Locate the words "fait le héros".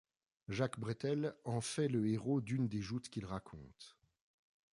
1.61-2.41